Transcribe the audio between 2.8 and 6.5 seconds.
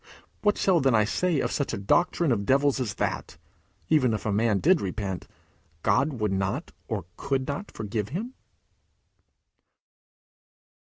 that, even if a man did repent, God would